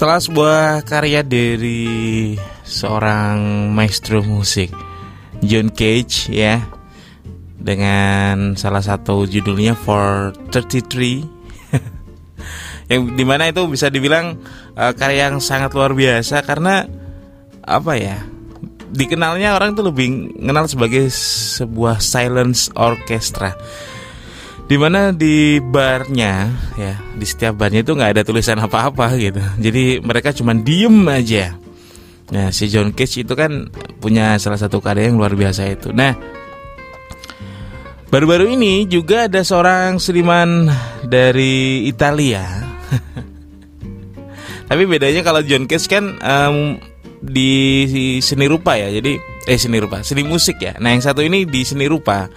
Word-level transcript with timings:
Setelah 0.00 0.16
sebuah 0.16 0.64
karya 0.88 1.20
dari 1.20 2.32
seorang 2.64 3.68
maestro 3.68 4.24
musik 4.24 4.72
John 5.44 5.68
Cage 5.76 6.32
ya 6.32 6.56
dengan 7.60 8.56
salah 8.56 8.80
satu 8.80 9.28
judulnya 9.28 9.76
For 9.76 10.32
33 10.56 11.20
yang 12.96 13.12
di 13.12 13.24
mana 13.28 13.52
itu 13.52 13.60
bisa 13.68 13.92
dibilang 13.92 14.40
uh, 14.72 14.96
karya 14.96 15.28
yang 15.28 15.36
sangat 15.36 15.76
luar 15.76 15.92
biasa 15.92 16.48
karena 16.48 16.88
apa 17.60 17.92
ya 18.00 18.24
dikenalnya 18.96 19.52
orang 19.52 19.76
tuh 19.76 19.92
lebih 19.92 20.32
kenal 20.32 20.64
sebagai 20.64 21.12
sebuah 21.12 22.00
silence 22.00 22.72
orchestra 22.72 23.52
di 24.70 24.78
mana 24.78 25.10
di 25.10 25.58
barnya 25.58 26.46
ya 26.78 26.94
di 27.18 27.26
setiap 27.26 27.58
barnya 27.58 27.82
itu 27.82 27.90
nggak 27.90 28.14
ada 28.14 28.22
tulisan 28.22 28.54
apa-apa 28.62 29.18
gitu. 29.18 29.42
Jadi 29.58 29.98
mereka 29.98 30.30
cuma 30.30 30.54
diem 30.54 30.94
aja. 31.10 31.58
Nah 32.30 32.54
si 32.54 32.70
John 32.70 32.94
Cage 32.94 33.26
itu 33.26 33.34
kan 33.34 33.66
punya 33.98 34.38
salah 34.38 34.62
satu 34.62 34.78
karya 34.78 35.10
yang 35.10 35.18
luar 35.18 35.34
biasa 35.34 35.66
itu. 35.74 35.90
Nah 35.90 36.14
baru-baru 38.14 38.54
ini 38.54 38.86
juga 38.86 39.26
ada 39.26 39.42
seorang 39.42 39.98
seniman 39.98 40.70
dari 41.02 41.90
Italia. 41.90 42.46
Tapi 44.70 44.82
bedanya 44.86 45.26
kalau 45.26 45.42
John 45.42 45.66
Cage 45.66 45.90
kan 45.90 46.14
um, 46.22 46.78
di 47.18 48.22
seni 48.22 48.46
rupa 48.46 48.78
ya. 48.78 48.86
Jadi 48.86 49.18
eh 49.50 49.58
seni 49.58 49.82
rupa 49.82 50.06
seni 50.06 50.22
musik 50.22 50.62
ya. 50.62 50.78
Nah 50.78 50.94
yang 50.94 51.02
satu 51.02 51.26
ini 51.26 51.42
di 51.42 51.66
seni 51.66 51.90
rupa 51.90 52.30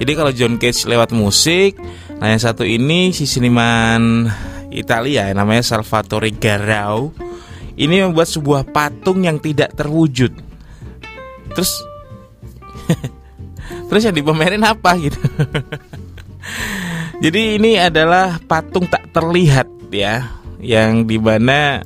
jadi 0.00 0.12
kalau 0.16 0.32
John 0.32 0.56
Cage 0.56 0.88
lewat 0.88 1.12
musik, 1.12 1.76
nah 2.16 2.32
yang 2.32 2.40
satu 2.40 2.64
ini 2.64 3.12
si 3.12 3.28
seniman 3.28 4.32
Italia 4.72 5.28
namanya 5.36 5.60
Salvatore 5.60 6.32
Garau 6.32 7.12
ini 7.76 8.00
membuat 8.00 8.32
sebuah 8.32 8.64
patung 8.72 9.28
yang 9.28 9.36
tidak 9.36 9.76
terwujud. 9.76 10.32
Terus 11.52 11.84
terus 13.92 14.02
yang 14.08 14.16
dipamerin 14.16 14.64
apa 14.64 14.96
gitu. 14.96 15.20
Jadi 17.24 17.60
ini 17.60 17.76
adalah 17.76 18.40
patung 18.40 18.88
tak 18.88 19.12
terlihat 19.12 19.68
ya, 19.92 20.40
yang 20.64 21.04
di 21.04 21.20
mana 21.20 21.84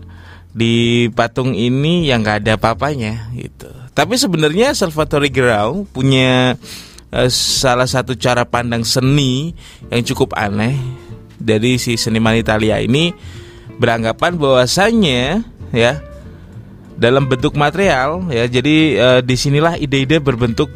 di 0.55 1.11
patung 1.11 1.51
ini 1.51 2.07
yang 2.07 2.23
nggak 2.23 2.47
ada 2.47 2.55
apa-apanya 2.55 3.35
gitu. 3.35 3.67
Tapi 3.91 4.15
sebenarnya 4.15 4.71
Salvatore 4.71 5.35
Garau 5.35 5.83
punya 5.91 6.55
Eh, 7.15 7.31
salah 7.31 7.87
satu 7.87 8.19
cara 8.19 8.43
pandang 8.43 8.83
seni 8.83 9.55
yang 9.87 10.03
cukup 10.03 10.35
aneh 10.35 10.75
dari 11.39 11.79
si 11.79 11.95
seniman 11.95 12.35
Italia 12.35 12.83
ini 12.83 13.15
beranggapan 13.79 14.35
bahwasannya 14.35 15.47
ya 15.71 16.03
dalam 16.99 17.31
bentuk 17.31 17.55
material 17.55 18.27
ya 18.35 18.51
jadi 18.51 18.77
e, 18.99 19.09
di 19.23 19.35
sinilah 19.35 19.79
ide-ide 19.79 20.19
berbentuk 20.19 20.71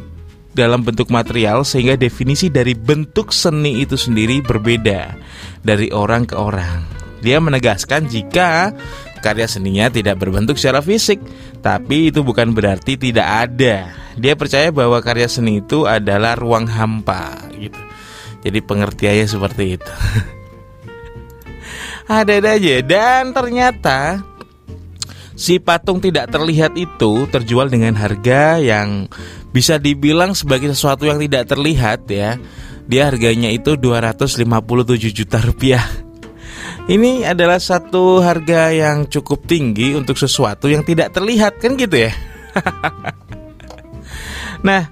dalam 0.55 0.79
bentuk 0.79 1.11
material 1.11 1.67
sehingga 1.67 1.99
definisi 1.99 2.47
dari 2.47 2.71
bentuk 2.71 3.35
seni 3.35 3.83
itu 3.83 3.99
sendiri 3.99 4.39
berbeda 4.39 5.19
dari 5.63 5.91
orang 5.91 6.23
ke 6.23 6.39
orang. 6.39 6.87
Dia 7.19 7.43
menegaskan 7.43 8.07
jika 8.07 8.71
karya 9.19 9.45
seninya 9.45 9.91
tidak 9.91 10.19
berbentuk 10.19 10.57
secara 10.57 10.79
fisik, 10.83 11.19
tapi 11.59 12.09
itu 12.09 12.23
bukan 12.25 12.51
berarti 12.51 12.95
tidak 12.95 13.27
ada. 13.47 13.91
Dia 14.19 14.33
percaya 14.35 14.73
bahwa 14.73 14.99
karya 14.99 15.29
seni 15.29 15.61
itu 15.61 15.85
adalah 15.85 16.35
ruang 16.35 16.67
hampa 16.67 17.51
gitu. 17.55 17.79
Jadi 18.39 18.59
pengertiannya 18.63 19.27
seperti 19.27 19.63
itu. 19.79 19.93
Ada-ada 22.09 22.57
aja 22.57 22.75
dan 22.81 23.35
ternyata 23.37 24.25
si 25.37 25.61
patung 25.61 26.01
tidak 26.01 26.33
terlihat 26.33 26.73
itu 26.73 27.29
terjual 27.29 27.69
dengan 27.69 27.93
harga 27.93 28.57
yang 28.57 29.05
bisa 29.53 29.77
dibilang 29.77 30.33
sebagai 30.33 30.73
sesuatu 30.73 31.05
yang 31.05 31.21
tidak 31.21 31.53
terlihat 31.53 32.09
ya. 32.09 32.41
Dia 32.89 33.13
harganya 33.13 33.53
itu 33.53 33.77
257 33.77 34.49
juta 35.13 35.37
rupiah 35.45 36.08
ini 36.89 37.21
adalah 37.21 37.61
satu 37.61 38.17
harga 38.17 38.73
yang 38.73 39.05
cukup 39.05 39.45
tinggi 39.45 39.93
untuk 39.93 40.17
sesuatu 40.17 40.65
yang 40.65 40.81
tidak 40.81 41.13
terlihat 41.13 41.61
kan 41.61 41.77
gitu 41.77 42.09
ya. 42.09 42.11
nah, 44.67 44.89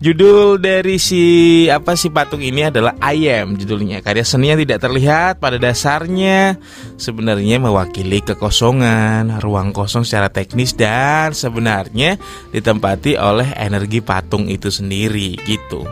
judul 0.00 0.56
dari 0.56 0.96
si 0.96 1.22
apa 1.68 2.00
si 2.00 2.08
patung 2.08 2.40
ini 2.40 2.72
adalah 2.72 2.96
I 2.96 3.28
judulnya. 3.44 4.00
Karya 4.00 4.24
seni 4.24 4.56
yang 4.56 4.60
tidak 4.64 4.88
terlihat 4.88 5.36
pada 5.36 5.60
dasarnya 5.60 6.56
sebenarnya 6.96 7.60
mewakili 7.60 8.24
kekosongan, 8.24 9.44
ruang 9.44 9.76
kosong 9.76 10.08
secara 10.08 10.32
teknis 10.32 10.72
dan 10.72 11.36
sebenarnya 11.36 12.16
ditempati 12.56 13.20
oleh 13.20 13.52
energi 13.60 14.00
patung 14.00 14.48
itu 14.48 14.72
sendiri 14.72 15.36
gitu. 15.44 15.84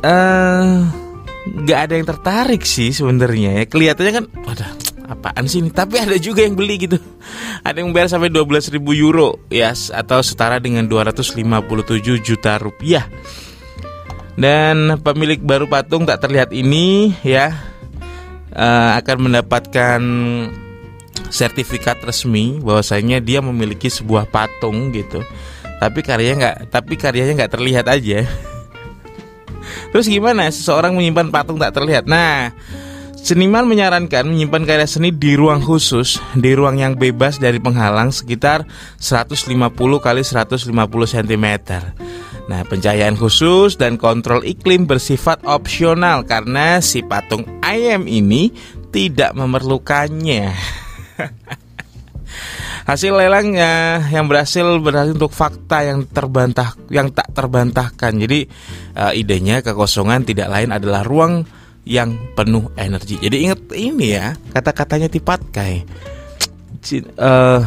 Eh 0.00 0.08
uh, 0.08 1.01
nggak 1.42 1.80
ada 1.88 1.92
yang 1.98 2.06
tertarik 2.06 2.62
sih 2.62 2.94
sebenarnya 2.94 3.62
ya. 3.62 3.64
Kelihatannya 3.66 4.12
kan 4.14 4.24
ada 4.46 4.66
apaan 5.10 5.44
sih 5.50 5.58
ini? 5.58 5.74
Tapi 5.74 5.98
ada 5.98 6.14
juga 6.18 6.46
yang 6.46 6.54
beli 6.54 6.78
gitu. 6.78 6.98
Ada 7.66 7.82
yang 7.82 7.90
bayar 7.90 8.10
sampai 8.10 8.30
12 8.30 8.74
ribu 8.74 8.94
euro 8.94 9.42
ya 9.50 9.74
atau 9.74 10.22
setara 10.22 10.62
dengan 10.62 10.86
257 10.86 12.22
juta 12.22 12.58
rupiah. 12.62 13.06
Dan 14.32 14.96
pemilik 15.04 15.42
baru 15.42 15.68
patung 15.68 16.08
tak 16.08 16.24
terlihat 16.24 16.56
ini 16.56 17.12
ya 17.20 17.52
uh, 18.56 18.96
akan 18.96 19.28
mendapatkan 19.28 20.00
sertifikat 21.28 22.00
resmi 22.00 22.60
bahwasanya 22.60 23.20
dia 23.20 23.44
memiliki 23.44 23.92
sebuah 23.92 24.30
patung 24.30 24.94
gitu. 24.94 25.20
Tapi 25.82 26.00
karyanya 26.00 26.36
nggak 26.38 26.56
tapi 26.70 26.94
karyanya 26.94 27.44
nggak 27.44 27.52
terlihat 27.58 27.86
aja 27.90 28.22
Terus 29.92 30.08
gimana 30.08 30.48
seseorang 30.48 30.96
menyimpan 30.96 31.28
patung 31.28 31.60
tak 31.60 31.76
terlihat? 31.76 32.08
Nah, 32.08 32.50
Seniman 33.22 33.70
menyarankan 33.70 34.26
menyimpan 34.26 34.66
karya 34.66 34.88
seni 34.90 35.14
di 35.14 35.38
ruang 35.38 35.62
khusus, 35.62 36.18
di 36.34 36.58
ruang 36.58 36.82
yang 36.82 36.98
bebas 36.98 37.38
dari 37.38 37.62
penghalang 37.62 38.10
sekitar 38.10 38.66
150 38.98 39.54
kali 40.02 40.26
150 40.26 40.74
cm. 41.06 41.46
Nah, 42.50 42.66
pencahayaan 42.66 43.14
khusus 43.14 43.78
dan 43.78 43.94
kontrol 43.94 44.42
iklim 44.42 44.90
bersifat 44.90 45.46
opsional 45.46 46.26
karena 46.26 46.82
si 46.82 47.06
patung 47.06 47.46
ayam 47.62 48.10
ini 48.10 48.50
tidak 48.90 49.38
memerlukannya. 49.38 50.50
Hasil 52.82 53.14
lelangnya 53.14 54.02
yang 54.10 54.26
berhasil 54.26 54.66
berhasil 54.82 55.14
untuk 55.14 55.30
fakta 55.30 55.86
yang 55.86 56.02
terbantah 56.10 56.74
yang 56.90 57.14
tak 57.14 57.30
terbantahkan. 57.30 58.12
Jadi 58.18 58.50
uh, 58.98 59.14
idenya 59.14 59.62
kekosongan 59.62 60.26
tidak 60.26 60.50
lain 60.50 60.74
adalah 60.74 61.06
ruang 61.06 61.46
yang 61.86 62.14
penuh 62.34 62.70
energi. 62.74 63.22
Jadi 63.22 63.36
ingat 63.46 63.60
ini 63.78 64.18
ya 64.18 64.34
kata-katanya 64.54 65.06
Tipatkai. 65.06 65.74
Uh, 67.14 67.62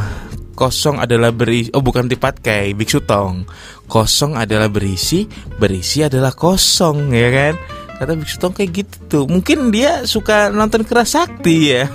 kosong 0.52 1.00
adalah 1.00 1.32
berisi 1.32 1.72
oh 1.72 1.80
bukan 1.80 2.04
Tipatkai 2.12 2.76
Biksu 2.76 3.00
Tong. 3.08 3.48
Kosong 3.88 4.36
adalah 4.36 4.68
berisi, 4.68 5.24
berisi 5.56 6.04
adalah 6.04 6.36
kosong 6.36 7.16
ya 7.16 7.28
kan? 7.32 7.54
Kata 7.96 8.12
Biksu 8.12 8.36
Tong 8.36 8.52
kayak 8.52 8.84
gitu 8.84 8.96
tuh. 9.08 9.24
Mungkin 9.24 9.72
dia 9.72 10.04
suka 10.04 10.52
nonton 10.52 10.84
keras 10.84 11.16
sakti 11.16 11.72
ya 11.72 11.88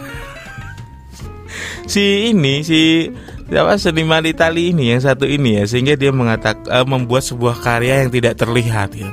si 1.85 2.33
ini 2.33 2.61
si 2.61 3.09
apa 3.51 3.75
seniman 3.75 4.23
Itali 4.23 4.71
ini 4.71 4.95
yang 4.95 5.03
satu 5.03 5.27
ini 5.27 5.59
ya 5.59 5.63
sehingga 5.67 5.99
dia 5.99 6.15
mengatakan 6.15 6.63
uh, 6.71 6.87
membuat 6.87 7.27
sebuah 7.27 7.59
karya 7.59 8.05
yang 8.05 8.11
tidak 8.11 8.39
terlihat 8.39 8.95
ya. 8.95 9.11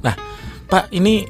Nah, 0.00 0.14
Pak 0.70 0.94
ini 0.94 1.26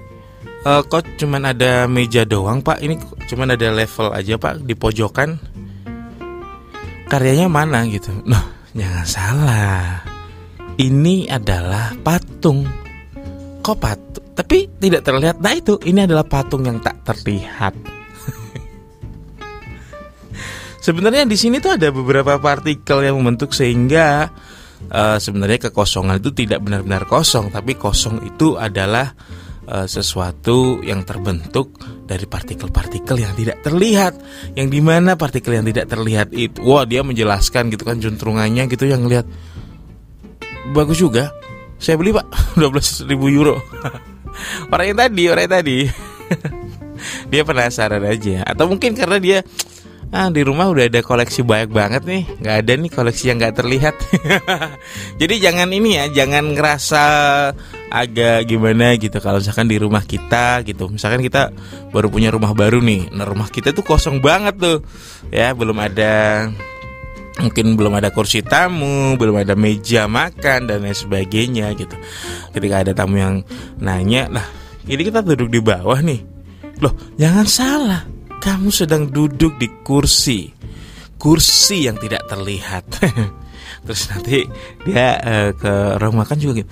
uh, 0.69 0.85
kok 0.85 1.05
cuman 1.17 1.51
ada 1.57 1.89
meja 1.89 2.29
doang 2.29 2.61
Pak 2.61 2.85
ini 2.85 3.01
cuman 3.27 3.57
ada 3.57 3.73
level 3.73 4.13
aja 4.13 4.37
Pak 4.37 4.65
di 4.69 4.75
pojokan 4.77 5.41
karyanya 7.11 7.51
mana 7.51 7.83
gitu. 7.91 8.15
Nah, 8.23 8.45
jangan 8.71 9.07
salah. 9.09 9.83
Ini 10.79 11.29
adalah 11.29 11.93
patung. 12.01 12.65
Kok 13.61 13.77
patung? 13.77 14.27
Tapi 14.33 14.71
tidak 14.81 15.05
terlihat. 15.05 15.37
Nah 15.43 15.53
itu, 15.53 15.77
ini 15.85 16.09
adalah 16.09 16.25
patung 16.25 16.65
yang 16.65 16.81
tak 16.81 16.97
terlihat. 17.05 18.00
Sebenarnya 20.81 21.29
di 21.29 21.37
sini 21.37 21.61
tuh 21.61 21.77
ada 21.77 21.93
beberapa 21.93 22.41
partikel 22.41 23.05
yang 23.05 23.21
membentuk 23.21 23.53
sehingga 23.53 24.33
uh, 24.89 25.21
sebenarnya 25.21 25.69
kekosongan 25.69 26.17
itu 26.25 26.33
tidak 26.33 26.65
benar-benar 26.65 27.05
kosong, 27.05 27.53
tapi 27.53 27.77
kosong 27.77 28.25
itu 28.25 28.57
adalah 28.57 29.13
uh, 29.69 29.85
sesuatu 29.85 30.81
yang 30.81 31.05
terbentuk 31.05 31.77
dari 32.09 32.25
partikel-partikel 32.25 33.21
yang 33.21 33.37
tidak 33.37 33.61
terlihat. 33.61 34.17
Yang 34.57 34.69
di 34.73 34.81
mana 34.81 35.21
partikel 35.21 35.61
yang 35.61 35.69
tidak 35.69 35.93
terlihat 35.93 36.33
itu, 36.33 36.65
wah 36.65 36.89
dia 36.89 37.05
menjelaskan 37.05 37.69
gitu 37.69 37.85
kan 37.85 38.01
juntrungannya 38.01 38.65
gitu 38.73 38.89
yang 38.89 39.05
lihat 39.05 39.29
bagus 40.73 40.97
juga. 40.97 41.29
Saya 41.77 42.01
beli 42.01 42.17
pak 42.17 42.25
12 42.57 43.05
ribu 43.05 43.29
euro. 43.29 43.61
orang 44.73 44.97
yang 44.97 44.99
tadi, 44.99 45.23
orang 45.29 45.45
yang 45.45 45.55
tadi. 45.61 45.79
dia 47.33 47.43
penasaran 47.45 48.05
aja, 48.05 48.45
atau 48.45 48.69
mungkin 48.69 48.93
karena 48.93 49.17
dia 49.17 49.39
Ah 50.11 50.27
di 50.27 50.43
rumah 50.43 50.67
udah 50.67 50.91
ada 50.91 51.07
koleksi 51.07 51.47
banyak 51.47 51.71
banget 51.71 52.03
nih, 52.03 52.27
nggak 52.43 52.57
ada 52.67 52.73
nih 52.75 52.91
koleksi 52.91 53.31
yang 53.31 53.39
nggak 53.39 53.63
terlihat. 53.63 53.95
Jadi 55.23 55.39
jangan 55.39 55.71
ini 55.71 56.03
ya, 56.03 56.11
jangan 56.11 56.51
ngerasa 56.51 57.05
agak 57.95 58.51
gimana 58.51 58.99
gitu 58.99 59.23
kalau 59.23 59.39
misalkan 59.39 59.71
di 59.71 59.79
rumah 59.79 60.03
kita 60.03 60.67
gitu. 60.67 60.91
Misalkan 60.91 61.23
kita 61.23 61.55
baru 61.95 62.11
punya 62.11 62.35
rumah 62.35 62.51
baru 62.59 62.83
nih, 62.83 63.15
nah 63.15 63.23
rumah 63.23 63.47
kita 63.55 63.71
tuh 63.71 63.87
kosong 63.87 64.19
banget 64.19 64.59
tuh, 64.59 64.83
ya 65.31 65.55
belum 65.55 65.79
ada 65.79 66.51
mungkin 67.39 67.79
belum 67.79 67.95
ada 67.95 68.11
kursi 68.11 68.43
tamu, 68.43 69.15
belum 69.15 69.47
ada 69.47 69.55
meja 69.55 70.11
makan 70.11 70.67
dan 70.67 70.83
lain 70.83 70.99
sebagainya 70.99 71.71
gitu. 71.79 71.95
Ketika 72.51 72.83
ada 72.83 72.99
tamu 72.99 73.15
yang 73.15 73.47
nanya, 73.79 74.27
lah 74.27 74.47
ini 74.91 75.07
kita 75.07 75.23
duduk 75.23 75.55
di 75.55 75.63
bawah 75.63 76.03
nih, 76.03 76.19
loh 76.83 76.99
jangan 77.15 77.47
salah 77.47 78.03
kamu 78.41 78.73
sedang 78.73 79.13
duduk 79.13 79.61
di 79.61 79.69
kursi. 79.85 80.49
Kursi 81.21 81.85
yang 81.85 82.01
tidak 82.01 82.25
terlihat. 82.25 82.89
Terus 83.85 84.03
nanti 84.09 84.49
dia 84.89 85.21
uh, 85.21 85.51
ke 85.53 86.01
rumah 86.01 86.25
makan 86.25 86.39
juga 86.41 86.65
gitu. 86.65 86.71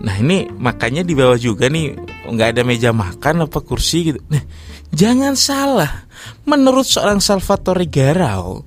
Nah 0.00 0.16
ini 0.16 0.48
makannya 0.48 1.04
di 1.04 1.12
bawah 1.12 1.36
juga 1.36 1.68
nih 1.68 1.92
nggak 2.24 2.48
ada 2.56 2.62
meja 2.64 2.90
makan 2.96 3.44
apa 3.44 3.60
kursi 3.60 4.12
gitu. 4.12 4.20
Nah 4.32 4.40
jangan 4.88 5.36
salah. 5.36 6.08
Menurut 6.48 6.88
seorang 6.88 7.20
Salvatore 7.20 7.84
Garau 7.92 8.64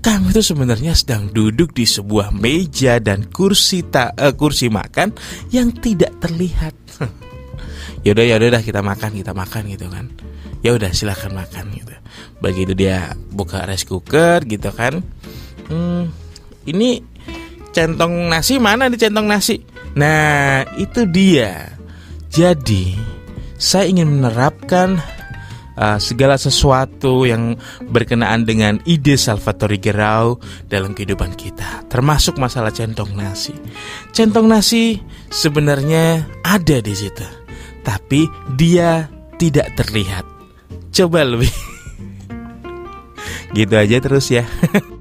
kamu 0.00 0.30
itu 0.30 0.54
sebenarnya 0.54 0.94
sedang 0.94 1.28
duduk 1.34 1.74
di 1.74 1.82
sebuah 1.82 2.30
meja 2.30 3.02
dan 3.02 3.26
kursi 3.26 3.82
tak 3.84 4.16
uh, 4.16 4.32
kursi 4.32 4.72
makan 4.72 5.12
yang 5.50 5.74
tidak 5.76 6.16
terlihat. 6.22 6.72
Yaudah 8.06 8.22
yaudah 8.22 8.62
kita 8.62 8.86
makan 8.86 9.18
kita 9.18 9.34
makan 9.34 9.66
gitu 9.66 9.90
kan 9.90 10.06
ya 10.60 10.76
udah 10.76 10.90
silahkan 10.92 11.32
makan 11.32 11.72
gitu. 11.74 11.94
Begitu 12.40 12.72
dia 12.76 13.12
buka 13.32 13.64
rice 13.64 13.88
cooker 13.88 14.44
gitu 14.44 14.70
kan. 14.72 15.00
Hmm, 15.66 16.12
ini 16.68 17.02
centong 17.74 18.30
nasi 18.30 18.56
mana 18.56 18.88
di 18.88 18.96
centong 18.96 19.26
nasi? 19.28 19.60
Nah 19.96 20.64
itu 20.76 21.04
dia. 21.08 21.72
Jadi 22.32 22.96
saya 23.56 23.88
ingin 23.88 24.20
menerapkan 24.20 25.00
uh, 25.80 25.98
segala 26.00 26.36
sesuatu 26.36 27.24
yang 27.24 27.56
berkenaan 27.88 28.44
dengan 28.44 28.80
ide 28.84 29.16
Salvatore 29.16 29.80
Gerau 29.80 30.36
dalam 30.68 30.92
kehidupan 30.92 31.32
kita, 31.36 31.88
termasuk 31.88 32.36
masalah 32.36 32.72
centong 32.72 33.12
nasi. 33.16 33.56
Centong 34.12 34.48
nasi 34.48 35.00
sebenarnya 35.32 36.28
ada 36.44 36.80
di 36.84 36.92
situ, 36.92 37.24
tapi 37.80 38.28
dia 38.60 39.08
tidak 39.40 39.72
terlihat 39.76 40.35
coba 40.96 41.20
lebih. 41.28 41.52
Gitu 43.52 43.72
aja 43.76 43.96
terus 44.00 44.28
ya 44.32 44.44